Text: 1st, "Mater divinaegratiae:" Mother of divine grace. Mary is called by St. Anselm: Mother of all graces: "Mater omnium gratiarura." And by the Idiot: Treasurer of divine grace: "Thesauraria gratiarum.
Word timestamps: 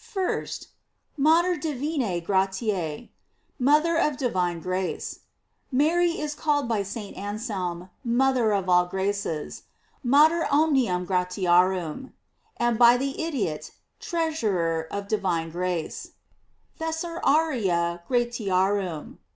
1st, 0.15 0.65
"Mater 1.15 1.55
divinaegratiae:" 1.57 3.09
Mother 3.59 3.97
of 3.97 4.17
divine 4.17 4.59
grace. 4.59 5.19
Mary 5.71 6.13
is 6.19 6.33
called 6.33 6.67
by 6.67 6.81
St. 6.81 7.15
Anselm: 7.15 7.91
Mother 8.03 8.51
of 8.51 8.67
all 8.67 8.87
graces: 8.87 9.61
"Mater 10.03 10.47
omnium 10.49 11.05
gratiarura." 11.05 12.11
And 12.57 12.79
by 12.79 12.97
the 12.97 13.21
Idiot: 13.23 13.73
Treasurer 13.99 14.87
of 14.89 15.07
divine 15.07 15.51
grace: 15.51 16.13
"Thesauraria 16.79 18.01
gratiarum. 18.09 19.19